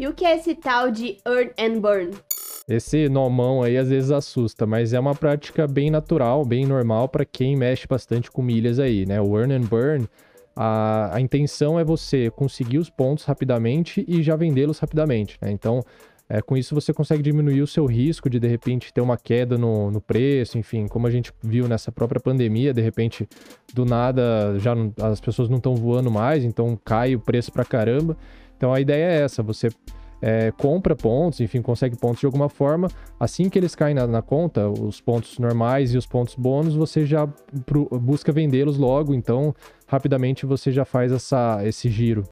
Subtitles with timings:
[0.00, 2.10] E o que é esse tal de earn and burn?
[2.66, 7.22] Esse nomão aí às vezes assusta, mas é uma prática bem natural, bem normal para
[7.22, 9.20] quem mexe bastante com milhas aí, né?
[9.20, 10.08] O earn and burn,
[10.56, 15.50] a, a intenção é você conseguir os pontos rapidamente e já vendê-los rapidamente, né?
[15.50, 15.82] Então,
[16.32, 19.58] é, com isso você consegue diminuir o seu risco de de repente ter uma queda
[19.58, 23.28] no, no preço, enfim, como a gente viu nessa própria pandemia, de repente
[23.74, 27.64] do nada já não, as pessoas não estão voando mais, então cai o preço pra
[27.64, 28.16] caramba.
[28.56, 29.70] Então a ideia é essa, você
[30.22, 32.86] é, compra pontos, enfim, consegue pontos de alguma forma.
[33.18, 37.04] Assim que eles caem na, na conta, os pontos normais e os pontos bônus, você
[37.04, 37.26] já
[37.66, 39.52] pro, busca vendê-los logo, então
[39.84, 42.22] rapidamente você já faz essa, esse giro.